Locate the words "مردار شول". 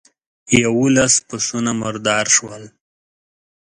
1.81-2.63